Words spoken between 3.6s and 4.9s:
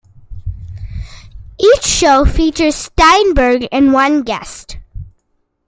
and one guest.